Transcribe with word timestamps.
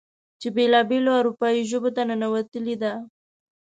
چې 0.41 0.47
بېلا 0.55 0.81
بېلو 0.89 1.11
اروپايې 1.19 1.61
ژبو 1.69 1.89
ته 1.95 2.01
ننوتلې 2.09 2.75
ده. 2.81 2.93